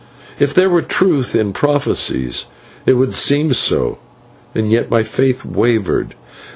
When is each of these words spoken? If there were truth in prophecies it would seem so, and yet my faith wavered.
If 0.39 0.55
there 0.55 0.67
were 0.67 0.81
truth 0.81 1.35
in 1.35 1.53
prophecies 1.53 2.45
it 2.87 2.93
would 2.93 3.13
seem 3.13 3.53
so, 3.53 3.99
and 4.55 4.71
yet 4.71 4.89
my 4.89 5.03
faith 5.03 5.45
wavered. 5.45 6.15